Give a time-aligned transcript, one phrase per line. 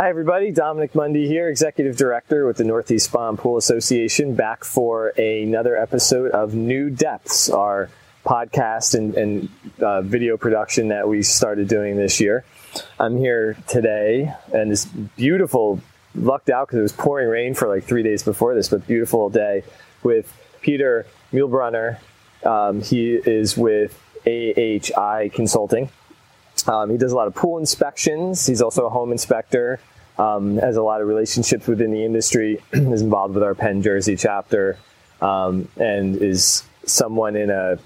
[0.00, 0.50] Hi, everybody.
[0.50, 5.76] Dominic Mundy here, Executive Director with the Northeast Spa and Pool Association, back for another
[5.76, 7.90] episode of New Depths, our
[8.24, 9.50] podcast and, and
[9.82, 12.46] uh, video production that we started doing this year.
[12.98, 15.82] I'm here today, and this beautiful,
[16.14, 19.28] lucked out because it was pouring rain for like three days before this, but beautiful
[19.28, 19.64] day
[20.02, 21.98] with Peter Muehlbrunner.
[22.42, 25.90] Um, he is with AHI Consulting.
[26.66, 28.46] Um, he does a lot of pool inspections.
[28.46, 29.78] He's also a home inspector.
[30.20, 32.62] Um, has a lot of relationships within the industry.
[32.72, 34.76] is involved with our Penn Jersey chapter,
[35.22, 37.78] um, and is someone in a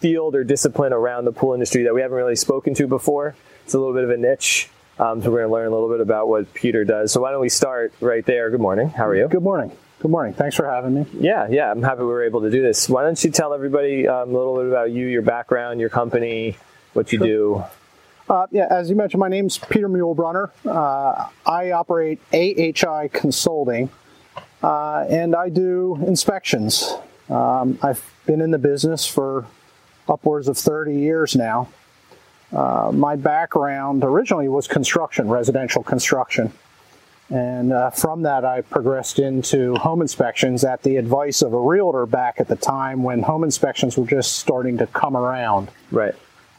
[0.00, 3.34] field or discipline around the pool industry that we haven't really spoken to before.
[3.64, 4.70] It's a little bit of a niche.
[4.98, 7.12] Um, so we're going to learn a little bit about what Peter does.
[7.12, 8.50] So why don't we start right there?
[8.50, 8.88] Good morning.
[8.88, 9.28] How are you?
[9.28, 9.72] Good morning.
[9.98, 10.34] Good morning.
[10.34, 11.06] Thanks for having me.
[11.14, 11.70] Yeah, yeah.
[11.70, 12.88] I'm happy we were able to do this.
[12.88, 16.58] Why don't you tell everybody um, a little bit about you, your background, your company,
[16.92, 17.26] what you sure.
[17.26, 17.64] do?
[18.28, 20.50] Uh, yeah, as you mentioned, my name's Peter Muehlbrunner.
[20.64, 23.90] Uh, I operate AHI Consulting,
[24.62, 26.94] uh, and I do inspections.
[27.28, 29.46] Um, I've been in the business for
[30.08, 31.68] upwards of 30 years now.
[32.50, 36.52] Uh, my background originally was construction, residential construction.
[37.30, 42.06] And uh, from that, I progressed into home inspections at the advice of a realtor
[42.06, 45.70] back at the time when home inspections were just starting to come around.
[45.90, 46.14] Right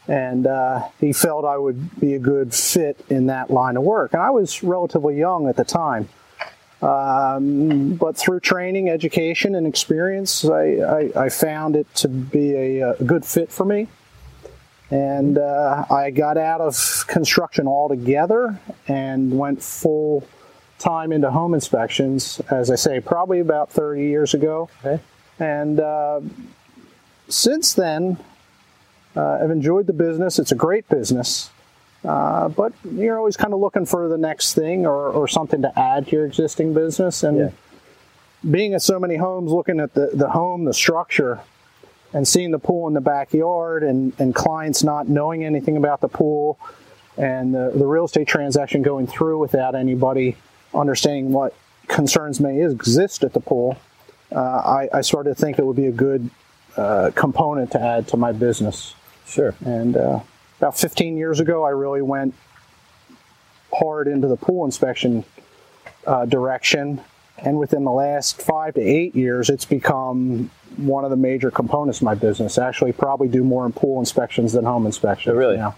[0.07, 4.13] and uh, he felt I would be a good fit in that line of work.
[4.13, 6.09] And I was relatively young at the time.
[6.81, 12.91] Um, but through training, education, and experience, I, I, I found it to be a,
[12.91, 13.87] a, good fit for me.
[14.91, 20.27] And uh, I got out of construction altogether and went full
[20.77, 24.69] time into home inspections, as I say, probably about 30 years ago.
[24.83, 25.01] Okay.
[25.39, 26.21] And uh,
[27.29, 28.17] since then,
[29.15, 30.39] uh, I've enjoyed the business.
[30.39, 31.49] It's a great business.
[32.03, 35.79] Uh, but you're always kind of looking for the next thing or, or something to
[35.79, 37.23] add to your existing business.
[37.23, 37.49] And yeah.
[38.49, 41.39] being at so many homes, looking at the, the home, the structure,
[42.13, 46.07] and seeing the pool in the backyard and, and clients not knowing anything about the
[46.07, 46.59] pool
[47.17, 50.37] and the, the real estate transaction going through without anybody
[50.73, 51.55] understanding what
[51.87, 53.77] concerns may exist at the pool,
[54.31, 56.29] uh, I, I started to think it would be a good
[56.77, 58.95] uh, component to add to my business.
[59.25, 59.55] Sure.
[59.65, 60.19] And uh,
[60.59, 62.33] about 15 years ago, I really went
[63.73, 65.25] hard into the pool inspection
[66.07, 67.01] uh, direction.
[67.37, 71.99] And within the last five to eight years, it's become one of the major components
[71.99, 72.57] of my business.
[72.57, 75.33] I Actually, probably do more in pool inspections than home inspections.
[75.33, 75.57] Oh, really?
[75.57, 75.73] Yeah.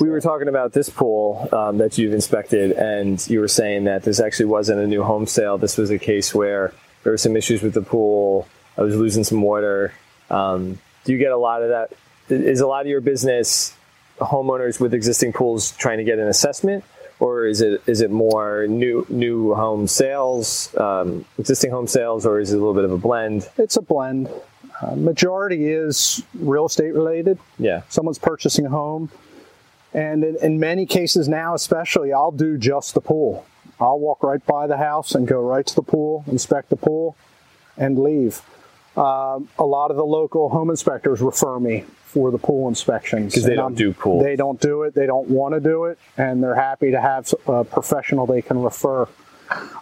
[0.00, 4.04] We were talking about this pool um, that you've inspected, and you were saying that
[4.04, 5.58] this actually wasn't a new home sale.
[5.58, 8.46] This was a case where there were some issues with the pool.
[8.76, 9.92] I was losing some water.
[10.30, 11.92] Um, do you get a lot of that
[12.30, 13.74] is a lot of your business
[14.18, 16.84] homeowners with existing pools trying to get an assessment,
[17.20, 22.40] or is it is it more new new home sales, um, existing home sales, or
[22.40, 23.48] is it a little bit of a blend?
[23.56, 24.28] It's a blend.
[24.80, 27.38] Uh, majority is real estate related.
[27.58, 29.10] Yeah, someone's purchasing a home,
[29.92, 33.46] and in, in many cases now, especially, I'll do just the pool.
[33.80, 37.16] I'll walk right by the house and go right to the pool, inspect the pool,
[37.76, 38.42] and leave.
[38.98, 43.46] Uh, a lot of the local home inspectors refer me for the pool inspections because
[43.46, 44.20] they don't do pool.
[44.20, 44.92] They don't do it.
[44.92, 48.60] They don't want to do it, and they're happy to have a professional they can
[48.60, 49.06] refer.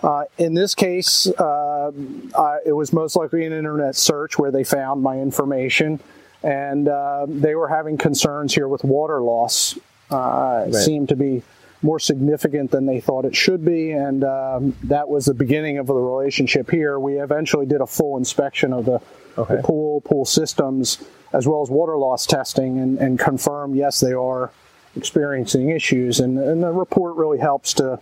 [0.02, 1.90] Uh, in this case, uh,
[2.36, 5.98] I, it was most likely an internet search where they found my information,
[6.42, 9.78] and uh, they were having concerns here with water loss.
[10.10, 10.66] Uh, right.
[10.68, 11.42] It seemed to be
[11.82, 15.86] more significant than they thought it should be, and um, that was the beginning of
[15.86, 16.98] the relationship here.
[16.98, 19.00] We eventually did a full inspection of the,
[19.36, 19.56] okay.
[19.56, 24.12] the pool, pool systems, as well as water loss testing, and, and confirm yes, they
[24.12, 24.50] are
[24.96, 26.20] experiencing issues.
[26.20, 28.00] And, and the report really helps to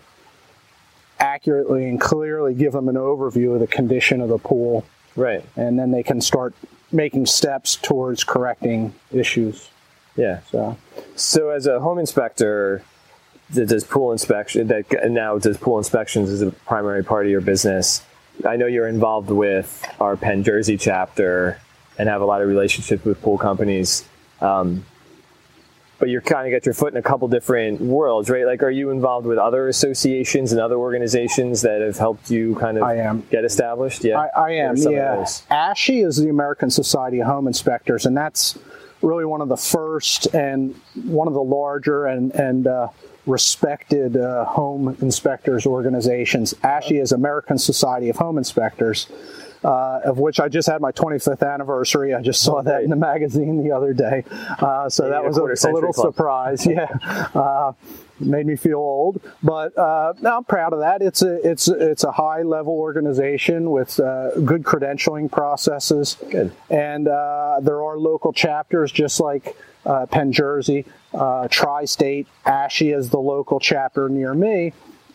[1.19, 4.84] accurately and clearly give them an overview of the condition of the pool.
[5.17, 5.45] Right.
[5.57, 6.55] And then they can start
[6.93, 9.69] making steps towards correcting issues.
[10.16, 10.41] Yeah.
[10.51, 10.77] So,
[11.16, 12.84] so as a home inspector,
[13.51, 17.41] that does pool inspection that now does pool inspections as a primary part of your
[17.41, 18.03] business.
[18.47, 21.61] I know you're involved with our Penn Jersey chapter
[21.99, 24.05] and have a lot of relationships with pool companies.
[24.41, 24.85] Um,
[25.99, 28.45] but you're kind of got your foot in a couple different worlds, right?
[28.45, 32.77] Like, are you involved with other associations and other organizations that have helped you kind
[32.77, 33.25] of I am.
[33.31, 34.05] get established?
[34.05, 34.77] Yeah, I, I am.
[34.77, 38.59] Yeah, ASHI is the American Society of Home Inspectors, and that's
[39.04, 40.74] really one of the first and
[41.04, 42.89] one of the larger and and uh,
[43.27, 46.54] respected uh, home inspectors organizations.
[46.54, 49.06] ASHI is American Society of Home Inspectors.
[49.65, 52.13] Uh, of which I just had my 25th anniversary.
[52.13, 54.22] I just saw that in the magazine the other day,
[54.59, 56.15] uh, so that was a, a little club.
[56.15, 56.66] surprise.
[56.75, 56.89] Yeah,
[57.34, 57.72] uh,
[58.21, 61.01] made me feel old, but uh, I'm proud of that.
[61.01, 66.53] It's a it's it's a high level organization with uh, good credentialing processes, good.
[66.69, 69.57] and uh, there are local chapters just like
[70.10, 74.72] Penn Jersey, Tri-State, ASHI is the local chapter near me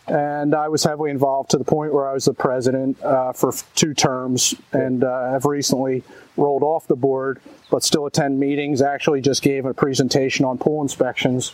[0.10, 3.54] and I was heavily involved to the point where I was the president uh, for
[3.76, 6.04] two terms, and uh, have recently
[6.36, 7.40] rolled off the board,
[7.70, 8.82] but still attend meetings.
[8.82, 11.54] Actually, just gave a presentation on pool inspections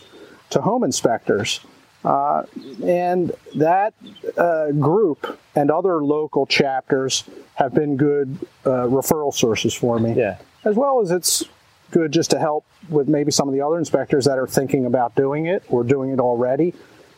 [0.50, 1.60] to home inspectors,
[2.04, 2.44] uh,
[2.82, 3.92] and that
[4.38, 7.24] uh, group and other local chapters
[7.54, 10.14] have been good uh, referral sources for me.
[10.14, 11.44] Yeah, as well as it's
[11.90, 15.14] good just to help with maybe some of the other inspectors that are thinking about
[15.14, 16.74] doing it or doing it already.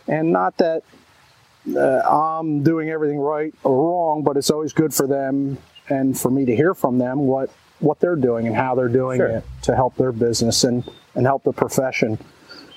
[0.08, 0.82] And not that
[1.76, 2.00] uh,
[2.40, 6.44] I'm doing everything right or wrong, but it's always good for them and for me
[6.44, 7.50] to hear from them what
[7.80, 9.28] what they're doing and how they're doing sure.
[9.28, 12.18] it to help their business and and help the profession.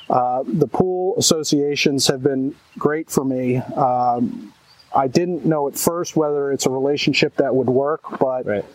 [0.10, 3.58] Uh, the pool associations have been great for me.
[3.58, 4.54] Um,
[4.94, 8.66] I didn't know at first whether it's a relationship that would work, but right.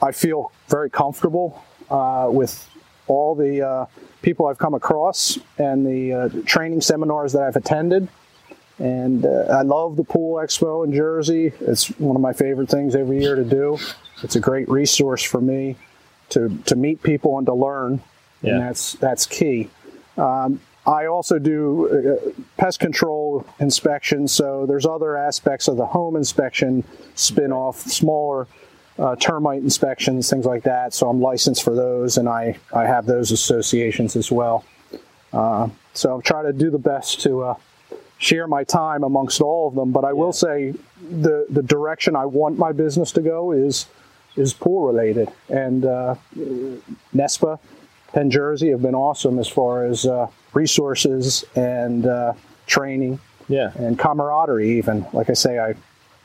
[0.00, 2.68] I feel very comfortable uh, with
[3.08, 3.86] all the uh,
[4.22, 8.08] people I've come across and the uh, training seminars that I've attended.
[8.78, 11.52] And uh, I love the Pool Expo in Jersey.
[11.60, 13.78] It's one of my favorite things every year to do.
[14.22, 15.76] It's a great resource for me
[16.30, 18.00] to, to meet people and to learn,
[18.42, 18.52] yeah.
[18.52, 19.70] and that's that's key.
[20.16, 26.16] Um, I also do uh, pest control inspections, so there's other aspects of the home
[26.16, 26.84] inspection
[27.14, 28.46] spin off, smaller
[28.98, 30.94] uh, termite inspections, things like that.
[30.94, 34.64] So I'm licensed for those, and I, I have those associations as well.
[35.32, 37.54] Uh, so I'll try to do the best to uh,
[38.18, 39.92] share my time amongst all of them.
[39.92, 40.14] But I yeah.
[40.14, 43.86] will say the the direction I want my business to go is
[44.36, 46.14] is pool related, and uh,
[47.14, 47.58] NESPA,
[48.12, 52.34] Penn Jersey have been awesome as far as uh, resources and uh,
[52.66, 53.18] training,
[53.48, 54.78] yeah, and camaraderie.
[54.78, 55.74] Even like I say, I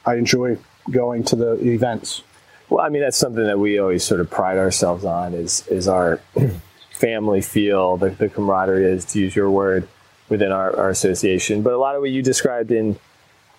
[0.06, 0.57] I enjoy
[0.92, 2.24] going to the events.
[2.69, 5.88] Well, I mean that's something that we always sort of pride ourselves on is is
[5.88, 6.19] our
[6.92, 9.88] family feel, the, the camaraderie is to use your word
[10.30, 11.62] within our, our association.
[11.62, 12.98] But a lot of what you described in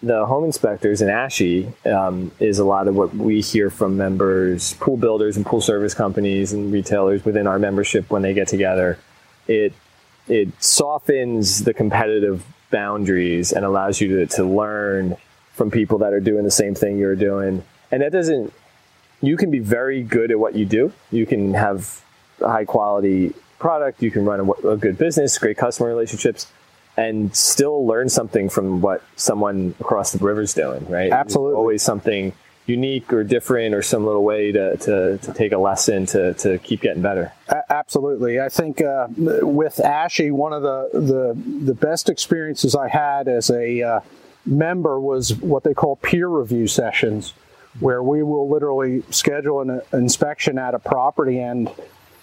[0.03, 4.75] the home inspectors in ASHI um, is a lot of what we hear from members,
[4.75, 8.99] pool builders, and pool service companies and retailers within our membership when they get together.
[9.47, 9.73] It
[10.27, 15.17] it softens the competitive boundaries and allows you to, to learn
[15.53, 17.63] from people that are doing the same thing you're doing.
[17.91, 18.53] And that doesn't.
[19.21, 20.93] You can be very good at what you do.
[21.11, 22.03] You can have
[22.41, 23.33] high quality
[23.65, 26.53] product, you can run a, a good business, great customer relationships,
[26.99, 31.11] and still learn something from what someone across the river is doing, right?
[31.11, 31.53] Absolutely.
[31.53, 32.35] There's always something
[32.67, 36.59] unique or different or some little way to, to, to take a lesson to, to
[36.59, 37.33] keep getting better.
[37.71, 38.39] absolutely.
[38.39, 43.49] I think uh, with ASHI, one of the, the, the best experiences I had as
[43.49, 44.01] a uh,
[44.45, 47.33] member was what they call peer review sessions,
[47.81, 51.71] where we will literally schedule an inspection at a property and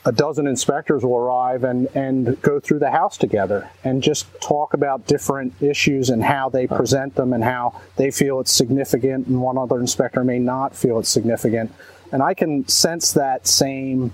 [0.03, 4.73] a dozen inspectors will arrive and, and go through the house together and just talk
[4.73, 9.41] about different issues and how they present them and how they feel it's significant and
[9.41, 11.71] one other inspector may not feel it's significant.
[12.11, 14.11] And I can sense that same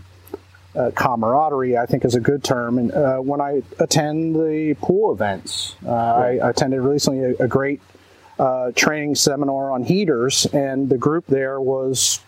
[0.75, 2.78] uh, camaraderie, I think is a good term.
[2.78, 6.40] And uh, when I attend the pool events, uh, right.
[6.42, 7.81] I attended recently a, a great
[8.38, 12.19] uh, training seminar on heaters, and the group there was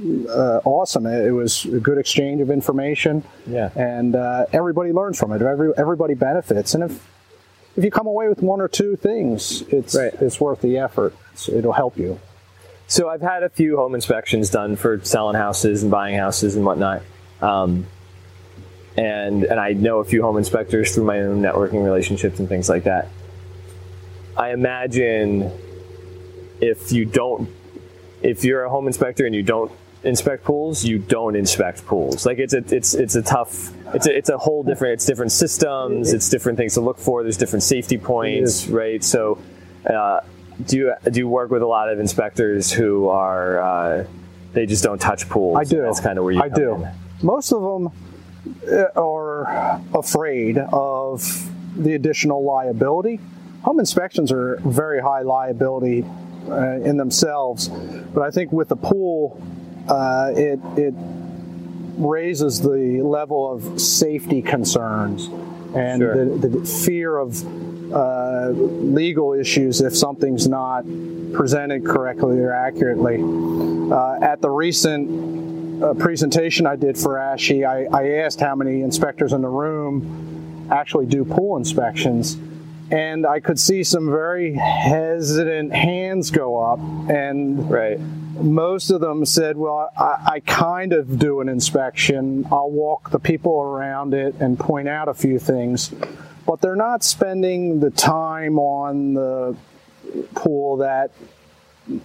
[0.00, 1.06] uh, awesome.
[1.06, 3.24] It, was a good exchange of information.
[3.46, 3.70] Yeah.
[3.76, 5.42] And uh, everybody learns from it.
[5.42, 6.74] Every, everybody benefits.
[6.74, 7.08] And if
[7.74, 10.12] if you come away with one or two things, it's right.
[10.20, 11.14] it's worth the effort.
[11.32, 12.20] It's, it'll help you.
[12.86, 16.66] So I've had a few home inspections done for selling houses and buying houses and
[16.66, 17.02] whatnot.
[17.40, 17.86] Um,
[18.96, 22.68] and and I know a few home inspectors through my own networking relationships and things
[22.68, 23.08] like that.
[24.36, 25.50] I imagine
[26.60, 27.48] if you don't
[28.22, 29.72] if you're a home inspector and you don't
[30.04, 32.26] inspect pools, you don't inspect pools.
[32.26, 35.32] Like it's a it's it's a tough it's a it's a whole different it's different
[35.32, 37.22] systems, it's different things to look for.
[37.22, 39.02] There's different safety points, right?
[39.02, 39.38] So,
[39.88, 40.20] uh,
[40.66, 44.06] do you do you work with a lot of inspectors who are uh,
[44.52, 45.58] they just don't touch pools?
[45.58, 45.82] I do.
[45.82, 46.42] That's kind of where you.
[46.42, 46.74] I do.
[46.74, 46.90] In.
[47.22, 47.92] Most of them
[48.70, 53.20] uh, are afraid of the additional liability.
[53.62, 56.04] Home inspections are very high liability
[56.48, 59.40] uh, in themselves, but I think with the pool
[59.88, 60.94] uh, it it
[61.96, 65.26] raises the level of safety concerns
[65.74, 66.24] and sure.
[66.36, 67.44] the, the, fear of
[67.92, 70.84] uh, legal issues if something's not
[71.32, 73.18] presented correctly or accurately.
[73.92, 78.82] Uh, at the recent uh, presentation I did for ASHI, I, I asked how many
[78.82, 82.38] inspectors in the room actually do pool inspections
[82.92, 87.98] and I could see some very hesitant hands go up, and right.
[88.42, 92.46] Most of them said, "Well, I, I, kind of do an inspection.
[92.50, 95.92] I'll walk the people around it and point out a few things,
[96.46, 99.56] but they're not spending the time on the
[100.34, 101.10] pool that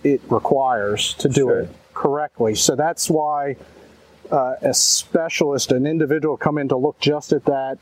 [0.04, 1.60] it requires to do sure.
[1.62, 3.56] it correctly." So that's why.
[4.30, 7.78] Uh, a specialist, an individual, come in to look just at that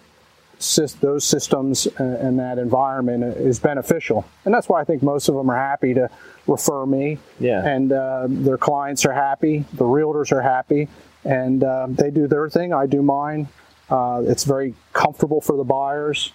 [1.01, 4.25] those systems and that environment is beneficial.
[4.45, 6.09] And that's why I think most of them are happy to
[6.47, 7.17] refer me.
[7.39, 7.65] Yeah.
[7.65, 10.88] And uh, their clients are happy, the realtors are happy,
[11.24, 13.47] and uh, they do their thing, I do mine.
[13.89, 16.33] Uh, it's very comfortable for the buyers.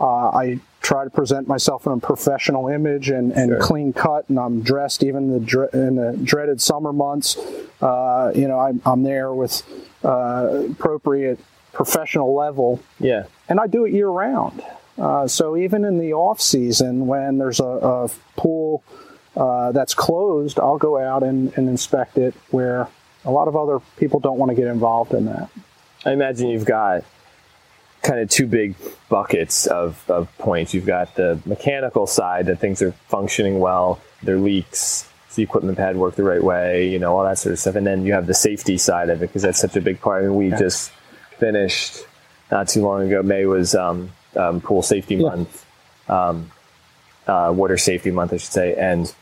[0.00, 3.60] Uh, I try to present myself in a professional image and, and sure.
[3.60, 7.36] clean cut, and I'm dressed even in the, in the dreaded summer months.
[7.82, 9.62] Uh, you know, I'm, I'm there with
[10.04, 11.38] uh, appropriate
[11.84, 12.78] professional level.
[12.98, 13.24] Yeah.
[13.48, 14.62] And I do it year round.
[14.98, 18.84] Uh, so even in the off season, when there's a, a pool
[19.34, 22.34] uh, that's closed, I'll go out and, and, inspect it.
[22.50, 22.86] Where
[23.24, 25.48] a lot of other people don't want to get involved in that.
[26.04, 27.02] I imagine you've got
[28.02, 28.74] kind of two big
[29.08, 30.74] buckets of, of points.
[30.74, 35.96] You've got the mechanical side that things are functioning well, there leaks, the equipment pad
[35.96, 37.74] work the right way, you know, all that sort of stuff.
[37.74, 40.24] And then you have the safety side of it because that's such a big part.
[40.24, 40.58] I mean, we yeah.
[40.58, 40.92] just
[41.40, 42.04] finished
[42.50, 43.22] not too long ago.
[43.22, 45.28] May was um, um, pool safety yeah.
[45.28, 45.66] month,
[46.08, 46.50] um,
[47.26, 49.12] uh, water safety month, I should say, and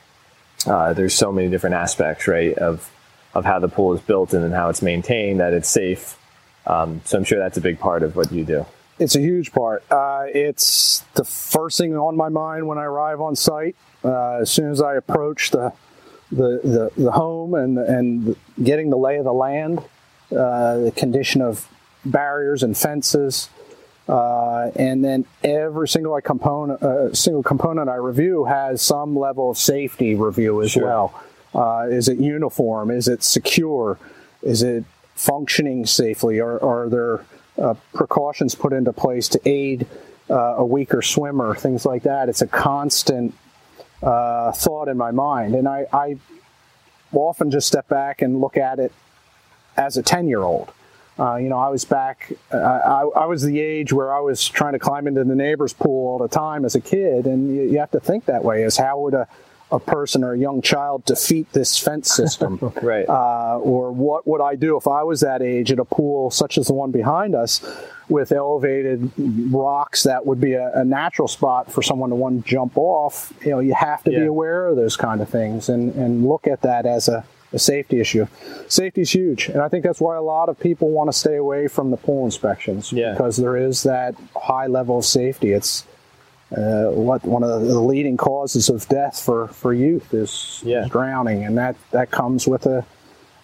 [0.67, 2.91] uh, there's so many different aspects, right, of
[3.35, 6.19] of how the pool is built and then how it's maintained, that it's safe.
[6.67, 8.67] Um, so I'm sure that's a big part of what you do.
[8.99, 9.85] It's a huge part.
[9.91, 13.77] Uh, it's the first thing on my mind when I arrive on site.
[14.03, 15.73] Uh, as soon as I approach the
[16.31, 19.81] the, the, the home and and getting the lay of the land,
[20.33, 21.69] uh, the condition of
[22.11, 23.49] barriers and fences.
[24.09, 29.59] Uh, and then every single component, uh, single component I review has some level of
[29.59, 30.85] safety review as sure.
[30.85, 31.23] well.
[31.55, 32.91] Uh, is it uniform?
[32.91, 33.99] Is it secure?
[34.43, 34.85] Is it
[35.15, 36.41] functioning safely?
[36.41, 37.25] Or, are there
[37.59, 39.87] uh, precautions put into place to aid
[40.31, 41.55] uh, a weaker swimmer?
[41.55, 42.29] Things like that.
[42.29, 43.35] It's a constant
[44.03, 46.17] uh, thought in my mind, and I, I
[47.13, 48.93] often just step back and look at it
[49.77, 50.73] as a ten year old.
[51.19, 54.47] Uh, you know, I was back, uh, I, I, was the age where I was
[54.47, 57.27] trying to climb into the neighbor's pool all the time as a kid.
[57.27, 59.27] And you, you have to think that way as how would a,
[59.73, 62.59] a person or a young child defeat this fence system?
[62.83, 63.09] right.
[63.09, 66.57] Uh, or what would I do if I was that age at a pool such
[66.57, 67.67] as the one behind us
[68.09, 72.79] with elevated rocks that would be a, a natural spot for someone to one jump
[72.79, 73.33] off?
[73.45, 74.21] You know, you have to yeah.
[74.21, 77.59] be aware of those kind of things and, and look at that as a, a
[77.59, 78.27] safety issue.
[78.69, 81.37] Safety is huge, and I think that's why a lot of people want to stay
[81.37, 83.13] away from the pool inspections yeah.
[83.13, 85.53] because there is that high level of safety.
[85.53, 85.87] It's
[86.57, 90.85] uh, what one of the leading causes of death for, for youth is, yeah.
[90.85, 92.85] is drowning, and that that comes with a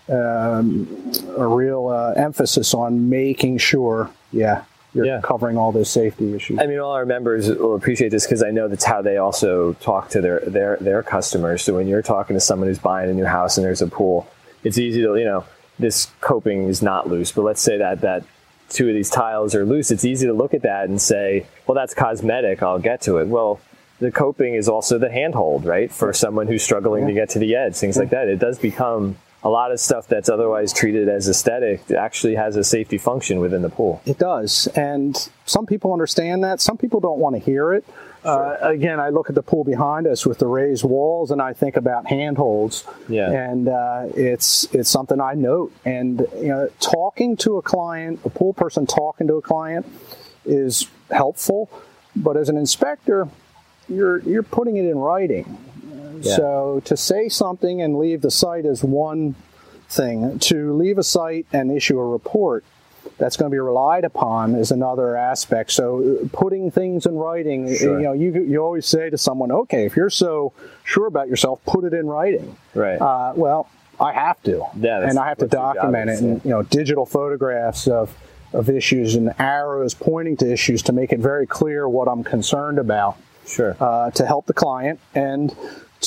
[0.08, 5.20] um, a real uh, emphasis on making sure, yeah, you're yeah.
[5.22, 6.58] covering all those safety issues.
[6.60, 9.72] I mean, all our members will appreciate this because I know that's how they also
[9.74, 11.62] talk to their their their customers.
[11.62, 14.28] So when you're talking to someone who's buying a new house and there's a pool,
[14.62, 15.44] it's easy to you know
[15.78, 18.24] this coping is not loose, but let's say that that
[18.68, 19.90] two of these tiles are loose.
[19.90, 22.62] It's easy to look at that and say, well, that's cosmetic.
[22.62, 23.26] I'll get to it.
[23.28, 23.60] Well.
[24.00, 25.90] The coping is also the handhold, right?
[25.90, 27.08] For someone who's struggling yeah.
[27.08, 28.00] to get to the edge, things yeah.
[28.00, 28.28] like that.
[28.28, 32.64] It does become a lot of stuff that's otherwise treated as aesthetic actually has a
[32.64, 34.00] safety function within the pool.
[34.06, 34.66] It does.
[34.74, 36.62] And some people understand that.
[36.62, 37.84] Some people don't want to hear it.
[38.22, 38.64] Sure.
[38.64, 41.52] Uh, again, I look at the pool behind us with the raised walls, and I
[41.52, 42.84] think about handholds.
[43.06, 43.30] Yeah.
[43.30, 45.72] And uh, it's it's something I note.
[45.84, 49.84] And you know, talking to a client, a pool person talking to a client,
[50.46, 51.68] is helpful.
[52.16, 53.28] But as an inspector,
[53.90, 55.58] you're you're putting it in writing.
[56.22, 59.34] So to say something and leave the site is one
[59.88, 60.38] thing.
[60.38, 62.64] To leave a site and issue a report
[63.18, 65.70] that's going to be relied upon is another aspect.
[65.72, 67.98] So uh, putting things in writing, sure.
[67.98, 70.52] you know, you you always say to someone, okay, if you're so
[70.84, 72.56] sure about yourself, put it in writing.
[72.74, 73.00] Right.
[73.00, 73.68] Uh, well,
[74.00, 74.64] I have to.
[74.76, 75.08] Yeah.
[75.08, 78.16] and I have to document it, and you know, digital photographs of
[78.52, 82.78] of issues and arrows pointing to issues to make it very clear what I'm concerned
[82.78, 83.16] about.
[83.46, 83.76] Sure.
[83.78, 85.54] Uh, to help the client and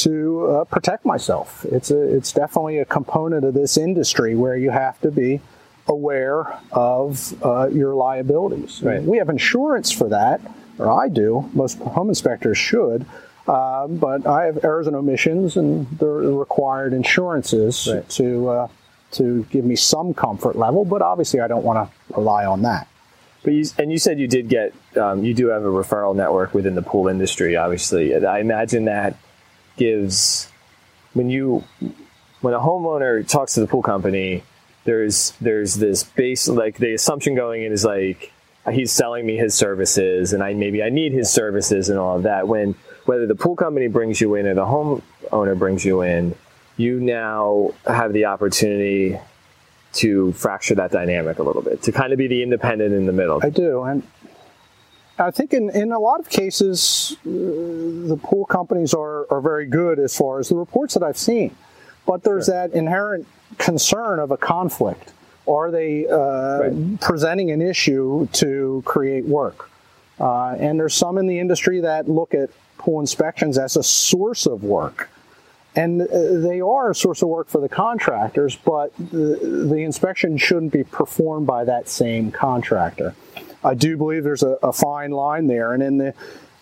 [0.04, 1.66] to uh, protect myself.
[1.72, 5.42] It's a, it's definitely a component of this industry where you have to be
[5.88, 8.82] aware of uh, your liabilities.
[8.84, 9.01] Right.
[9.01, 10.42] We have insurance for that,
[10.77, 11.50] or I do.
[11.54, 13.06] Most home inspectors should.
[13.48, 18.08] Uh, but I have errors and omissions and the required insurances Right.
[18.10, 18.68] to uh,
[19.12, 20.84] to give me some comfort level.
[20.84, 22.88] But obviously, I don't want to rely on that.
[23.44, 26.54] But you, and you said you did get, um, you do have a referral network
[26.54, 28.13] within the pool industry, obviously.
[28.13, 29.16] I imagine that
[29.77, 30.50] gives,
[31.13, 31.63] when you,
[32.41, 34.43] when a homeowner talks to the pool company,
[34.84, 38.31] there's, there's this base, like the assumption going in is like,
[38.72, 42.24] he's selling me his services and I, maybe I need his services and all of
[42.24, 42.48] that.
[42.48, 46.36] When, whether the pool company brings you in or the homeowner brings you in,
[46.75, 49.17] you now have the opportunity
[49.93, 53.13] to fracture that dynamic a little bit, to kind of be the independent in the
[53.13, 53.39] middle.
[53.41, 54.03] I do, and
[55.20, 59.66] I think in, in a lot of cases, uh, the pool companies are, are very
[59.66, 61.56] good as far as the reports that I've seen.
[62.06, 62.68] But there's Sure.
[62.68, 65.12] that inherent concern of a conflict.
[65.48, 67.00] Are they uh, Right.
[67.02, 69.70] presenting an issue to create work?
[70.20, 74.46] Uh, and there's some in the industry that look at pool inspections as a source
[74.46, 75.10] of work.
[75.76, 76.08] And uh,
[76.48, 80.84] they are a source of work for the contractors, but the, the inspection shouldn't be
[80.84, 83.14] performed by that same contractor.
[83.64, 85.74] I do believe there's a, a fine line there.
[85.74, 86.14] And in the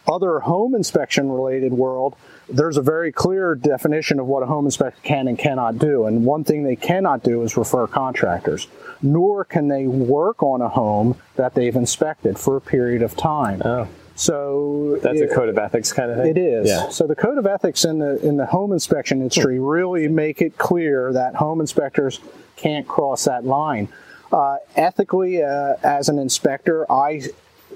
[0.08, 2.16] other home inspection related world,
[2.48, 6.06] there's a very clear definition of what a home inspector can and cannot do.
[6.06, 8.68] And one thing they cannot do is refer contractors,
[9.02, 13.62] nor can they work on a home that they've inspected for a period of time.
[13.66, 13.88] Oh.
[14.18, 16.28] So That's a code of ethics kind of thing.
[16.28, 16.70] it is.
[16.70, 16.88] Yeah.
[16.88, 19.64] So the code of ethics in the in the home inspection industry hmm.
[19.64, 22.22] really make it clear that home inspectors
[22.56, 23.90] can't cross that line.
[24.32, 27.22] Uh, ethically, uh, as an inspector, I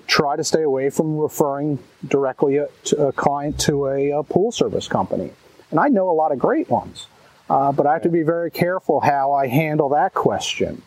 [0.08, 4.51] try to stay away from referring directly a, to a client to a, uh pool
[4.51, 5.32] service company,
[5.72, 7.08] and I know a lot of great ones.
[7.50, 10.84] Uh, but I have to be very careful how I handle that question.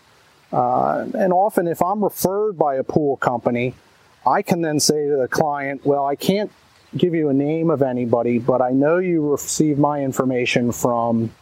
[0.52, 3.74] Uh, and often, if I'm referred by a pool company,
[4.26, 6.52] I can then say to the client, Well, I can't
[6.96, 11.32] give you a name of anybody, but I know you received my information from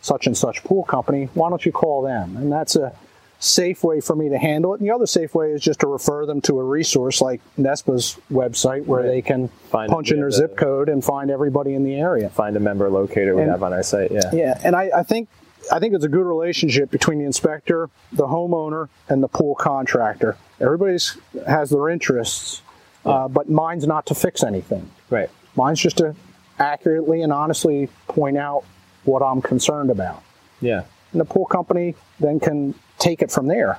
[0.00, 1.28] such and such pool company.
[1.34, 2.36] Why don't you call them?
[2.36, 2.92] And that's a
[3.40, 4.80] safe way for me to handle it.
[4.80, 8.18] And the other safe way is just to refer them to a resource like NESPA's
[8.30, 9.06] website where Right.
[9.08, 12.28] they can Find- punch in their zip code and find everybody in the area.
[12.28, 14.12] Find a member locator we And- have on our site.
[14.12, 14.30] Yeah.
[14.32, 15.28] Yeah, and I, I think
[15.70, 20.36] I think it's a good relationship between the inspector, the homeowner, and the pool contractor.
[20.60, 22.62] Everybody's has their interests,
[23.04, 24.88] uh, but mine's not to fix anything.
[25.10, 25.28] Right.
[25.56, 26.14] Mine's just to
[26.58, 28.64] accurately and honestly point out
[29.04, 30.22] what I'm concerned about.
[30.60, 30.82] Yeah.
[31.12, 33.78] And the pool company then can take it from there.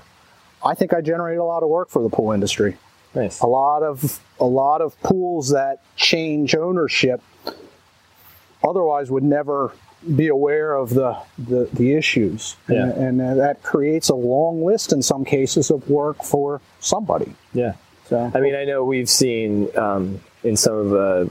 [0.64, 2.78] I think I generate a lot of work for the pool industry.
[3.16, 3.40] Nice.
[3.42, 7.22] A lot of a lot of pools that change ownership
[8.64, 9.74] otherwise would never
[10.16, 12.86] be aware of the the, the issues, Yeah.
[12.90, 17.36] and, and that creates a long list in some cases of work for somebody.
[17.54, 17.74] Yeah.
[18.08, 21.30] So I mean, I know we've seen um, in some of the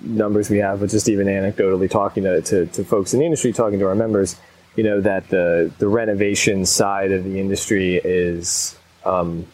[0.00, 3.52] numbers we have, but just even anecdotally talking to, to, to folks in the industry,
[3.52, 4.36] talking to our members,
[4.76, 9.46] you know, that the, the renovation side of the industry is, um,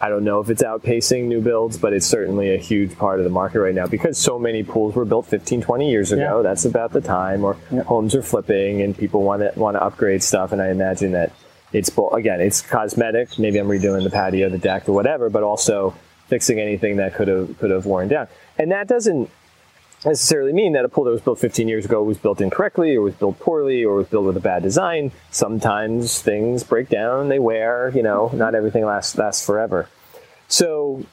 [0.00, 3.24] I don't know if it's outpacing new builds, but it's certainly a huge part of
[3.24, 6.36] the market right now because so many pools were built 15, 20 years ago.
[6.38, 6.42] Yeah.
[6.42, 7.82] That's about the time, or Yeah.
[7.82, 10.52] homes are flipping and people want to want to upgrade stuff.
[10.52, 11.32] And I imagine that
[11.72, 13.40] it's again, it's cosmetic.
[13.40, 15.94] Maybe I'm redoing the patio, the deck, or whatever, but also
[16.28, 18.28] fixing anything that could have could have worn down.
[18.56, 19.30] And that doesn't
[20.04, 23.00] necessarily mean that a pool that was built 15 years ago was built incorrectly or
[23.02, 25.12] was built poorly or was built with a bad design.
[25.30, 29.88] Sometimes things break down, they wear, you know, not everything lasts lasts forever.
[30.46, 31.04] So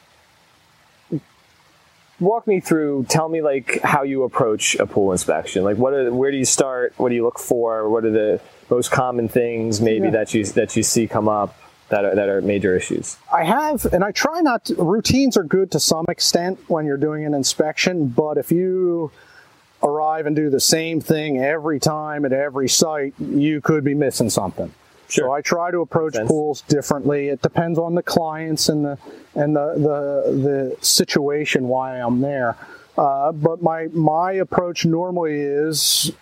[2.18, 6.10] walk me through tell me like how you approach a pool inspection like what are
[6.10, 9.82] where do you start what do you look for what are the most common things
[9.82, 10.12] maybe Yeah.
[10.12, 11.54] that you that you see come up
[11.88, 15.44] that are that are major issues I have, and I try not to, routines are
[15.44, 19.10] good to some extent when you're doing an inspection, but if you
[19.82, 24.30] arrive and do the same thing every time at every site, you could be missing
[24.30, 24.72] something.
[25.08, 25.28] Sure.
[25.28, 27.28] So I try to approach pools differently.
[27.28, 28.98] It depends on the clients and the
[29.34, 32.56] and the the, the situation why I'm there.
[32.98, 36.12] Uh, but my my approach normally is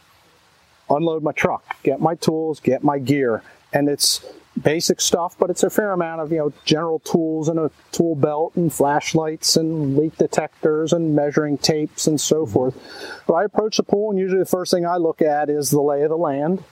[0.90, 4.24] unload my truck, get my tools, get my gear, and it's
[4.62, 8.14] basic stuff, but it's a fair amount of you know general tools and a tool
[8.14, 12.77] belt and flashlights and leak detectors and measuring tapes and so forth.
[13.27, 15.81] But I approach the pool, and usually the first thing I look at is the
[15.81, 16.62] lay of the land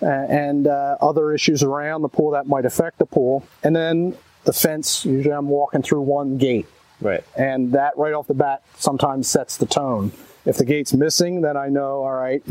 [0.00, 4.52] and uh, other issues around the pool that might affect the pool, and then the
[4.52, 5.04] fence.
[5.04, 6.66] Usually, I'm walking through one gate
[7.00, 10.12] right and that right off the bat sometimes sets the tone.
[10.44, 12.42] If the gate's missing, then I know, all right,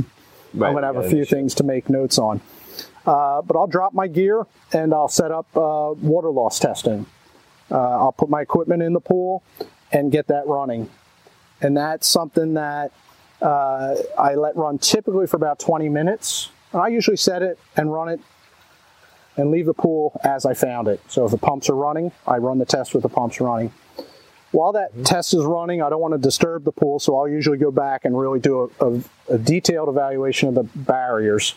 [0.54, 2.42] Right, I'm going to have yeah, a few things to make notes on.
[3.10, 7.06] Uh, but I'll drop my gear and I'll set up uh, water loss testing.
[7.72, 9.42] Uh, I'll put my equipment in the pool
[9.92, 10.90] and get that running.
[11.62, 12.92] And that's something that
[13.42, 16.52] Uh, I let run typically for about 20 minutes.
[16.74, 18.20] I usually set it and run it
[19.38, 21.00] and leave the pool as I found it.
[21.08, 23.72] So if the pumps are running, I run the test with the pumps running.
[24.52, 25.04] While that mm-hmm.
[25.04, 28.04] test is running, I don't want to disturb the pool, so I'll usually go back
[28.04, 29.02] and really do a, a,
[29.36, 31.56] a detailed evaluation of the barriers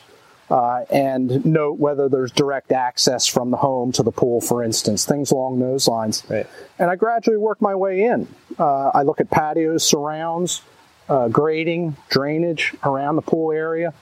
[0.50, 5.04] uh, and note whether there's direct access from the home to the pool, for instance,
[5.04, 6.24] things along those lines.
[6.28, 6.46] Right.
[6.78, 8.28] And I gradually work my way in.
[8.58, 10.62] Uh, I look at patios, surrounds,
[11.08, 13.94] uh, grading, drainage around the pool area.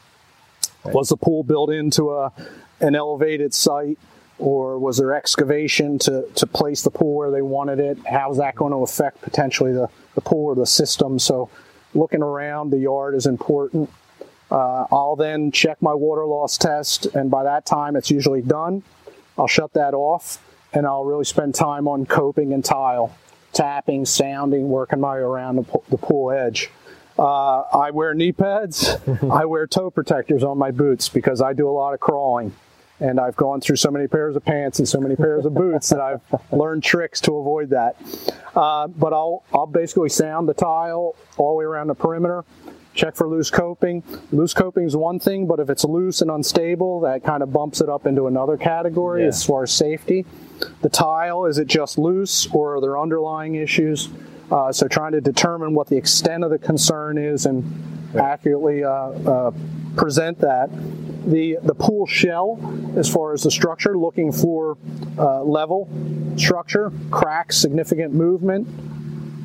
[0.84, 0.94] Right.
[0.94, 2.32] Was the pool built into a
[2.80, 3.98] an elevated site?
[4.40, 7.98] or was there excavation to, to place the pool where they wanted it?
[8.06, 11.18] How's that going to affect potentially the, the pool or the system?
[11.18, 11.50] So,
[11.92, 13.90] looking around the yard is important.
[14.50, 18.82] Uh, I'll then check my water loss test, and by that time it's usually done.
[19.38, 23.14] I'll shut that off, and I'll really spend time on coping and tile,
[23.52, 26.70] tapping, sounding, working my way around the, the pool edge.
[27.18, 28.96] Uh, I wear knee pads.
[29.30, 32.52] I wear toe protectors on my boots because I do a lot of crawling.
[32.98, 35.88] And I've gone through so many pairs of pants and so many pairs of boots
[35.88, 36.20] that I've
[36.52, 37.96] learned tricks to avoid that.
[38.54, 42.44] Uh, but I'll, I'll basically sound the tile all the way around the perimeter
[42.94, 44.02] check for loose coping.
[44.32, 47.80] Loose coping is one thing, but if it's loose and unstable, that kind of bumps
[47.80, 49.28] it up into another category yeah.
[49.28, 50.26] as far as safety.
[50.82, 54.08] The tile, is it just loose or are there underlying issues?
[54.50, 57.64] Uh, so trying to determine what the extent of the concern is and
[58.12, 58.24] right.
[58.24, 59.52] accurately uh, uh,
[59.96, 60.70] present that.
[61.26, 62.58] The, the pool shell,
[62.96, 64.76] as far as the structure, looking for
[65.18, 65.88] uh, level
[66.36, 68.66] structure, cracks, significant movement,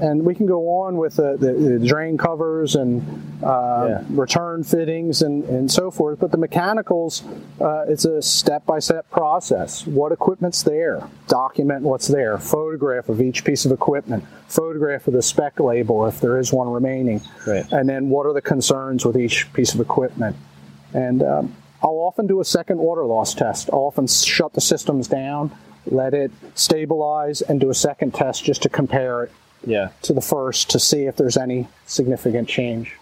[0.01, 3.01] and we can go on with the, the, the drain covers and
[3.43, 4.03] uh, yeah.
[4.09, 6.19] return fittings and, and so forth.
[6.19, 7.23] But the mechanicals,
[7.61, 9.85] uh, it's a step by step process.
[9.87, 11.07] What equipment's there?
[11.27, 12.37] Document what's there.
[12.37, 14.23] Photograph of each piece of equipment.
[14.47, 17.21] Photograph of the spec label if there is one remaining.
[17.47, 17.69] Right.
[17.71, 20.35] And then what are the concerns with each piece of equipment?
[20.93, 23.69] And um, I'll often do a second water loss test.
[23.71, 25.55] I'll often shut the systems down,
[25.85, 29.31] let it stabilize, and do a second test just to compare it
[29.65, 29.89] yeah.
[30.03, 32.93] to the first to see if there's any significant change.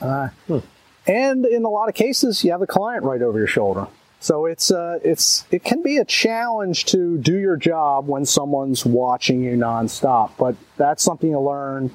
[0.00, 0.58] Uh, hmm.
[1.06, 3.86] And in a lot of cases, you have the client right over your shoulder.
[4.20, 8.84] So it's uh, it's it can be a challenge to do your job when someone's
[8.84, 10.32] watching you nonstop.
[10.38, 11.90] But that's something you learn,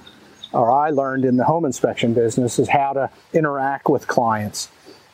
[0.51, 4.69] or I learned in the home inspection business, is how to interact with clients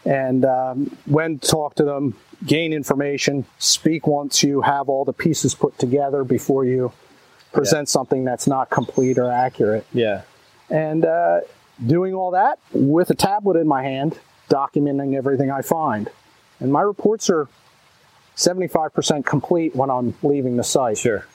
[0.06, 2.16] and um, when talk to them,
[2.46, 6.92] gain information, speak once you have all the pieces put together before you
[7.52, 7.92] present yeah.
[7.92, 9.86] something that's not complete or accurate.
[9.94, 10.24] Yeah.
[10.70, 11.42] And uh,
[11.86, 14.18] doing all that with a tablet in my hand,
[14.50, 16.10] documenting everything I find.
[16.60, 17.48] And my reports are
[18.36, 20.98] 75% complete when I'm leaving the site.
[20.98, 21.26] Sure.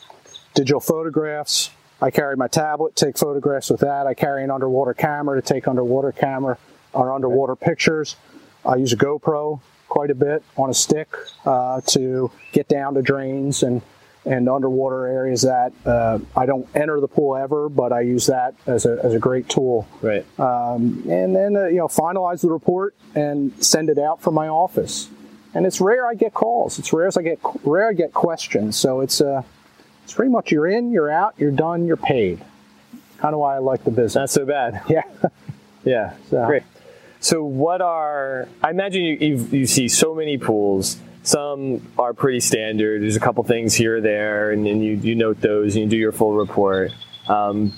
[0.54, 1.70] Digital photographs.
[2.00, 4.06] I carry my tablet, take photographs with that.
[4.06, 6.58] I carry an underwater camera to take underwater camera
[6.92, 7.66] or underwater okay.
[7.66, 8.16] pictures.
[8.64, 13.02] I use a GoPro quite a bit on a stick uh, to get down to
[13.02, 13.82] drains and
[14.26, 18.54] and underwater areas that uh, I don't enter the pool ever, but I use that
[18.66, 19.86] as a, as a great tool.
[20.02, 20.26] Right.
[20.38, 24.48] Um, and then uh, you know finalize the report and send it out from my
[24.48, 25.08] office.
[25.54, 26.78] And it's rare I get calls.
[26.78, 28.76] It's rare as I get rare I get questions.
[28.76, 29.42] So it's uh,
[30.04, 32.44] it's pretty much you're in, you're out, you're done, you're paid.
[33.18, 34.16] Kind of why I like the business.
[34.16, 34.82] Not so bad.
[34.88, 35.02] Yeah.
[35.84, 36.14] yeah.
[36.28, 36.46] So.
[36.46, 36.64] Great.
[37.20, 43.02] So what are I imagine you you see so many pools some are pretty standard.
[43.02, 45.90] There's a couple things here or there, and, and you, you note those and you
[45.90, 46.92] do your full report.
[47.26, 47.72] Um,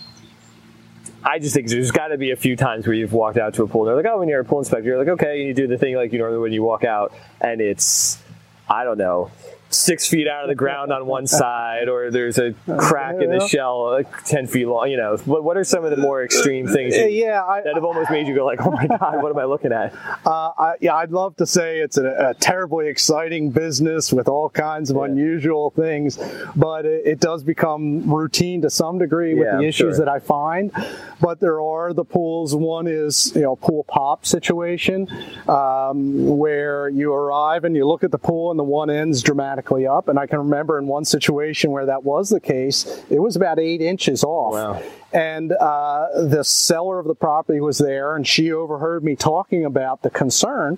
[1.24, 3.62] I just think there's got to be a few times where you've walked out to
[3.62, 5.48] a pool and they're like, oh, when you're a pool inspector, you're like, okay, and
[5.48, 8.22] you do the thing like you normally when you walk out, and it's,
[8.68, 9.30] I don't know,
[9.70, 13.46] six feet out of the ground on one side, or there's a crack in the
[13.46, 14.90] shell like ten feet long.
[14.90, 17.74] You know, what, what are some of the more extreme things you, yeah, I, that
[17.74, 20.52] have almost made you go like, "Oh my god, what am I looking at?" Uh,
[20.58, 24.90] I, yeah, I'd love to say it's a, a, terribly exciting business with all kinds
[24.90, 25.04] of yeah.
[25.04, 26.18] unusual things,
[26.56, 30.04] but it, it, does become routine to some degree with yeah, the issues sure.
[30.04, 30.72] that I find.
[31.20, 32.54] But there are the pools.
[32.54, 35.08] One is you know pool pop situation
[35.48, 39.67] um, where you arrive and you look at the pool and the one end's dramatic
[39.68, 40.08] dramatically up.
[40.08, 43.58] And I can remember in one situation where that was the case, it was about
[43.58, 44.54] eight inches off.
[44.54, 44.82] Wow.
[45.10, 50.02] And uh, the seller of the property was there, and she overheard me talking about
[50.02, 50.76] the concern.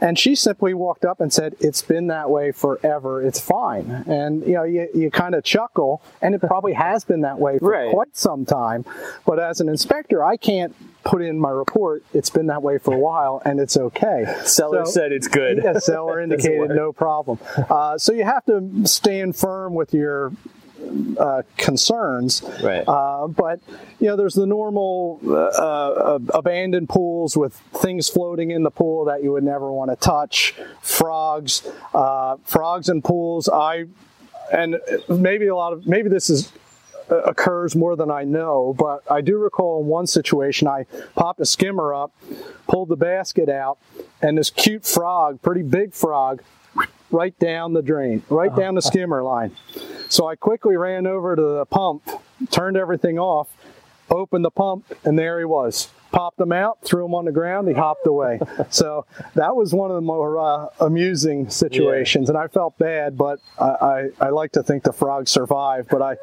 [0.00, 3.22] And she simply walked up and said, It's been that way forever.
[3.22, 3.88] It's fine.
[4.08, 7.60] And you know, you, you kind of chuckle, and it probably has been that way
[7.60, 7.90] for right.
[7.90, 8.84] quite some time.
[9.24, 10.74] But as an inspector, I can't
[11.08, 14.26] put in my report, it's been that way for a while and it's okay.
[14.44, 15.60] Seller so, said it's good.
[15.64, 17.38] Yeah, seller indicated no problem.
[17.56, 20.32] Uh, so you have to stand firm with your
[21.18, 22.42] uh, concerns.
[22.62, 22.84] Right.
[22.86, 23.60] Uh, but
[24.00, 29.06] you know, there's the normal uh, uh, abandoned pools with things floating in the pool
[29.06, 30.54] that you would never want to touch.
[30.82, 33.48] Frogs, uh, frogs in pools.
[33.48, 33.86] I
[34.52, 36.52] and maybe a lot of maybe this is
[37.10, 41.46] occurs more than I know, but I do recall in one situation I popped a
[41.46, 42.12] skimmer up,
[42.66, 43.78] pulled the basket out,
[44.22, 46.42] and this cute frog, pretty big frog,
[47.10, 49.56] right down the drain, right down the skimmer line.
[50.08, 52.08] So I quickly ran over to the pump,
[52.50, 53.48] turned everything off,
[54.10, 55.88] opened the pump, and there he was.
[56.10, 58.40] Popped him out, threw him on the ground, he hopped away.
[58.70, 62.34] so that was one of the more uh, amusing situations, yeah.
[62.34, 65.88] and I felt bad, but I, I, I like to think the frog survived.
[65.90, 66.16] But I,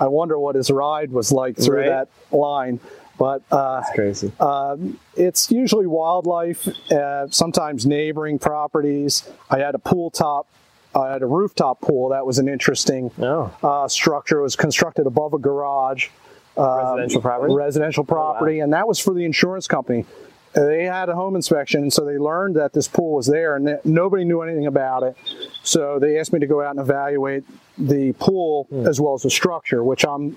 [0.00, 2.08] I wonder what his ride was like through right.
[2.30, 2.80] that line.
[3.18, 4.32] But uh, crazy.
[4.40, 9.28] Um, it's usually wildlife, uh, sometimes neighboring properties.
[9.50, 10.48] I had a pool top.
[10.94, 12.08] I had a rooftop pool.
[12.08, 13.54] That was an interesting oh.
[13.62, 14.38] uh, structure.
[14.38, 16.08] It was constructed above a garage.
[16.56, 17.54] Um, residential property.
[17.54, 18.64] Residential property, oh, wow.
[18.64, 20.06] and that was for the insurance company.
[20.52, 23.78] They had a home inspection, and so they learned that this pool was there, and
[23.84, 25.16] nobody knew anything about it.
[25.62, 27.44] So they asked me to go out and evaluate
[27.78, 28.88] the pool mm.
[28.88, 30.36] as well as the structure, which I'm,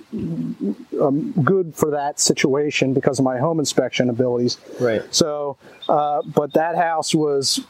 [1.02, 4.60] I'm, good for that situation because of my home inspection abilities.
[4.80, 5.02] Right.
[5.14, 5.58] So,
[5.90, 7.62] uh, but that house was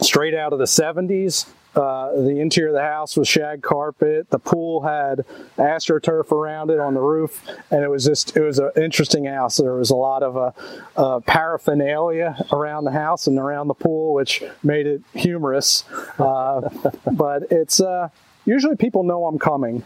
[0.00, 1.46] straight out of the 70s.
[1.74, 4.30] Uh, the interior of the house was shag carpet.
[4.30, 5.24] The pool had
[5.58, 9.56] astroturf around it on the roof, and it was just it was an interesting house.
[9.56, 10.52] There was a lot of uh,
[10.96, 15.84] uh, paraphernalia around the house and around the pool, which made it humorous.
[16.18, 16.68] Uh,
[17.12, 18.08] but it's uh,
[18.44, 19.82] usually people know I'm coming,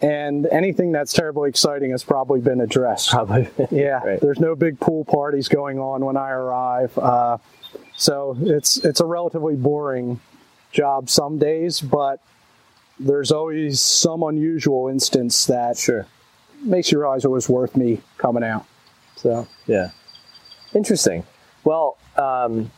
[0.00, 3.10] and anything that's terribly exciting has probably been addressed.
[3.10, 4.04] Probably, yeah.
[4.04, 4.20] Right.
[4.20, 7.38] There's no big pool parties going on when I arrive, uh,
[7.96, 10.20] so it's it's a relatively boring
[10.74, 12.20] job some days, but
[12.98, 16.06] there's always some unusual instance that sure
[16.60, 18.66] makes you realize it was worth me coming out.
[19.16, 19.90] So yeah,
[20.74, 21.24] interesting.
[21.64, 22.70] Well, um,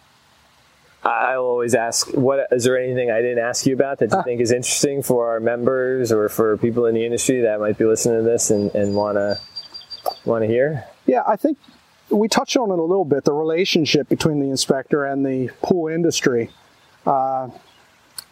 [1.02, 4.18] I will always ask, what is there anything I didn't ask you about that you
[4.18, 7.78] uh, think is interesting for our members or for people in the industry that might
[7.78, 9.38] be listening to this and, and wanna
[10.24, 10.84] wanna hear?
[11.06, 11.58] Yeah, I think
[12.10, 13.24] we touched on it a little bit.
[13.24, 16.50] The relationship between the inspector and the pool industry.
[17.04, 17.50] Uh,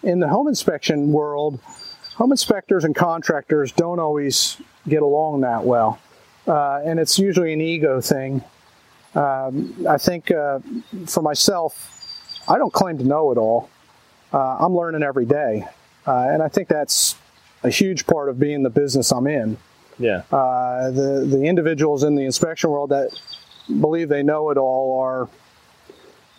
[0.05, 1.59] in the home inspection world,
[2.14, 5.99] home inspectors and contractors don't always get along that well,
[6.47, 8.43] uh, and it's usually an ego thing.
[9.14, 10.61] Um, I think uh,
[11.07, 13.71] for myself, I don't claim to know it all.
[14.33, 15.64] Uh, I'm learning every day,
[16.07, 17.17] uh, and I think that's
[17.62, 19.57] a huge part of being the business I'm in.
[19.99, 20.23] Yeah.
[20.31, 23.19] Uh, the the individuals in the inspection world that
[23.81, 25.29] believe they know it all are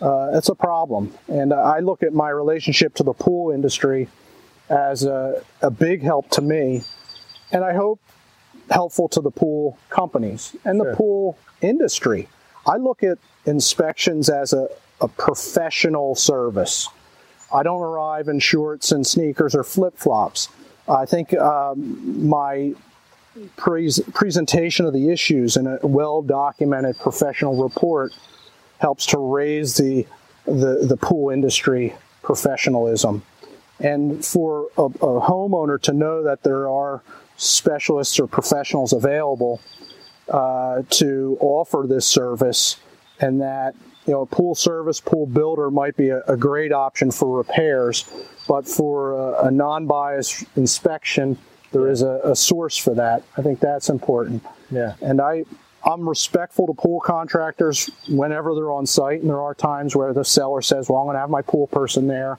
[0.00, 1.12] uh, it's a problem.
[1.28, 4.08] And I look at my relationship to the pool industry
[4.68, 6.82] as a, a big help to me,
[7.52, 8.00] and I hope
[8.70, 10.90] helpful to the pool companies and sure.
[10.90, 12.28] the pool industry.
[12.66, 14.68] I look at inspections as a,
[15.00, 16.88] a professional service.
[17.54, 20.48] I don't arrive in shorts and sneakers or flip flops.
[20.88, 22.74] I think um, my
[23.56, 28.12] pre- presentation of the issues in a well documented professional report
[28.78, 30.06] helps to raise the,
[30.44, 33.22] the, the pool industry professionalism.
[33.80, 37.02] And for a, a homeowner to know that there are
[37.36, 39.60] specialists or professionals available
[40.28, 42.78] uh, to offer this service
[43.20, 43.74] and that
[44.06, 48.04] you know, a pool service, pool builder might be a, a great option for repairs,
[48.46, 51.36] but for a, a non-biased inspection,
[51.72, 53.24] there is a, a, source for that.
[53.36, 54.44] I think that's important.
[54.70, 54.94] Yeah.
[55.00, 55.44] And I,
[55.86, 60.24] I'm respectful to pool contractors whenever they're on site, and there are times where the
[60.24, 62.38] seller says, "Well, I'm going to have my pool person there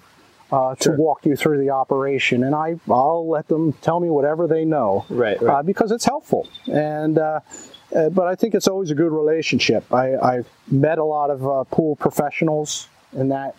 [0.52, 4.48] uh, to walk you through the operation," and I I'll let them tell me whatever
[4.48, 5.42] they know, right?
[5.42, 5.60] right.
[5.60, 7.40] Uh, because it's helpful, and uh,
[7.96, 9.92] uh but I think it's always a good relationship.
[9.94, 13.56] I, I've met a lot of uh, pool professionals in that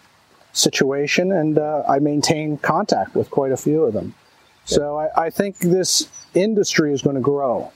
[0.52, 4.14] situation, and uh, I maintain contact with quite a few of them.
[4.66, 7.72] So I, I think this industry is going to grow.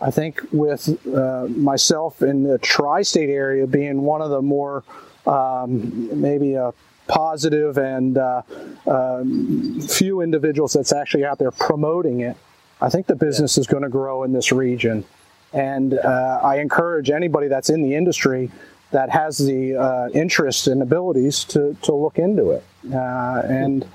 [0.00, 4.82] I think with uh, myself in the tri-state area being one of the more
[5.26, 6.72] um, maybe a
[7.06, 8.42] positive and uh,
[8.86, 12.36] um, few individuals that's actually out there promoting it,
[12.80, 15.04] I think the business is going to grow in this region.
[15.52, 18.50] And uh, I encourage anybody that's in the industry
[18.92, 22.64] that has the uh, interest and abilities to, to look into it.
[22.92, 23.86] Uh, and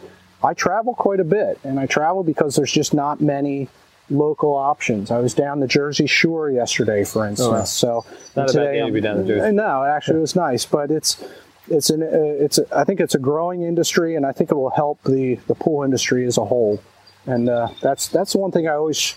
[0.43, 3.69] I travel quite a bit, and I travel because there's just not many
[4.09, 5.11] local options.
[5.11, 7.83] I was down the Jersey Shore yesterday, for instance.
[7.83, 9.51] Oh, so not today, a bad day to be down the Jersey.
[9.53, 11.23] No, actually, it was nice, but it's
[11.69, 14.55] it's an uh, it's a, I think it's a growing industry, and I think it
[14.55, 16.81] will help the the pool industry as a whole.
[17.25, 19.15] and uh, that's that's one thing I always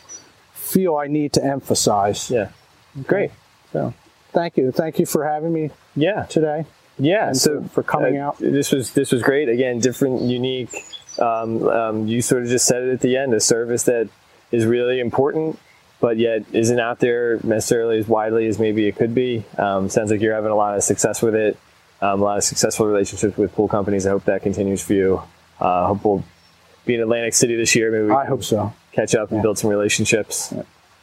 [0.55, 2.31] feel I need to emphasize.
[2.31, 2.49] Yeah.
[3.07, 3.31] Great.
[3.73, 3.93] So,
[4.33, 6.25] thank you, thank you for having me Yeah.
[6.25, 6.65] today.
[6.99, 7.29] Yeah.
[7.29, 8.39] and so for- for coming uh, out.
[8.39, 9.49] This was this was great.
[9.51, 10.75] Again, different, unique.
[11.19, 13.35] Um, um, you sort of just said it at the end.
[13.35, 14.09] A service that
[14.51, 15.59] is really important,
[16.01, 19.45] but yet isn't out there necessarily as widely as maybe it could be.
[19.57, 21.59] Um, sounds like you're having a lot of success with it.
[22.01, 24.07] Um, a lot of successful relationships with pool companies.
[24.07, 25.23] I hope that continues for you.
[25.61, 26.25] Uh, hope we'll
[26.87, 27.91] be in Atlantic City this year.
[27.91, 28.73] Maybe I hope so.
[28.93, 30.55] catch up and build some relationships.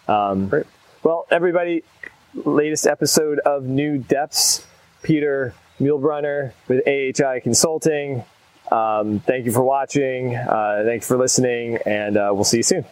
[0.07, 0.51] Um,
[1.03, 1.83] well, everybody,
[2.33, 4.65] latest episode of New Depths.
[5.03, 8.23] Peter Muehlbrunner with AHI Consulting.
[8.71, 10.35] Um, thank you for watching.
[10.35, 12.85] Uh, thank you for listening, and uh, we'll see you soon.